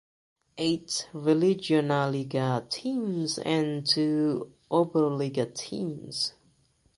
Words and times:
Eight 0.57 1.07
Regionalliga 1.13 2.67
teams 2.71 3.37
and 3.37 3.85
two 3.85 4.51
Oberliga 4.71 5.53
teams. 5.53 6.33